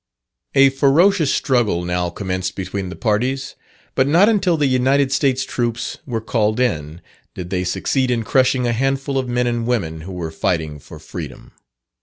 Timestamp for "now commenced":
1.85-2.55